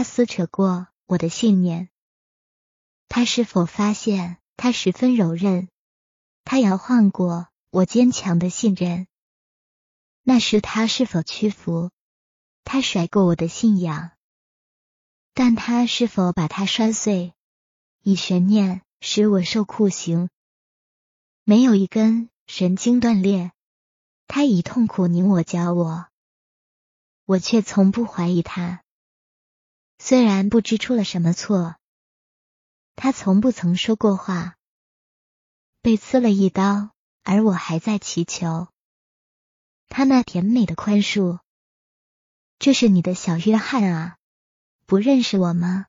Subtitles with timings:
[0.00, 1.90] 他撕扯过我的信念？
[3.06, 5.68] 他是否发现他十分柔韧？
[6.42, 9.08] 他摇晃过我坚强的信任？
[10.22, 11.90] 那时他是否屈服？
[12.64, 14.12] 他甩过我的信仰？
[15.34, 17.34] 但他是否把它摔碎？
[18.02, 20.30] 以悬念使我受酷刑？
[21.44, 23.52] 没有一根神经断裂。
[24.26, 26.06] 他以痛苦拧我教我，
[27.26, 28.82] 我却从不怀疑他。
[30.02, 31.76] 虽然不知出了什么错，
[32.96, 34.56] 他从不曾说过话。
[35.82, 38.68] 被刺了一刀，而我还在祈求
[39.90, 41.40] 他那甜美的宽恕。
[42.58, 44.16] 这是你的小约翰啊，
[44.86, 45.84] 不认识我吗？